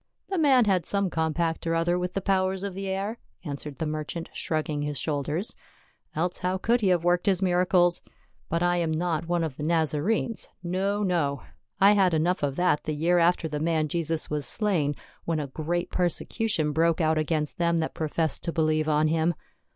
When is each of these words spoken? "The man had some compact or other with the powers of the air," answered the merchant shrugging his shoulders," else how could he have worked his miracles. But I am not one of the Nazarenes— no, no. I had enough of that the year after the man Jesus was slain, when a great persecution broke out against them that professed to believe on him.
"The 0.31 0.39
man 0.39 0.65
had 0.65 0.87
some 0.87 1.11
compact 1.11 1.67
or 1.67 1.75
other 1.75 1.99
with 1.99 2.15
the 2.15 2.21
powers 2.21 2.63
of 2.63 2.73
the 2.73 2.87
air," 2.87 3.19
answered 3.45 3.77
the 3.77 3.85
merchant 3.85 4.29
shrugging 4.33 4.81
his 4.81 4.97
shoulders," 4.97 5.55
else 6.15 6.39
how 6.39 6.57
could 6.57 6.81
he 6.81 6.87
have 6.87 7.03
worked 7.03 7.27
his 7.27 7.43
miracles. 7.43 8.01
But 8.49 8.63
I 8.63 8.77
am 8.77 8.89
not 8.89 9.27
one 9.27 9.43
of 9.43 9.57
the 9.57 9.63
Nazarenes— 9.63 10.49
no, 10.79 11.03
no. 11.03 11.43
I 11.79 11.91
had 11.91 12.15
enough 12.15 12.41
of 12.41 12.55
that 12.55 12.85
the 12.85 12.95
year 12.95 13.19
after 13.19 13.47
the 13.47 13.59
man 13.59 13.87
Jesus 13.89 14.27
was 14.27 14.47
slain, 14.47 14.95
when 15.25 15.39
a 15.39 15.45
great 15.45 15.91
persecution 15.91 16.71
broke 16.71 16.99
out 16.99 17.19
against 17.19 17.59
them 17.59 17.77
that 17.77 17.93
professed 17.93 18.43
to 18.45 18.51
believe 18.51 18.89
on 18.89 19.07
him. 19.07 19.35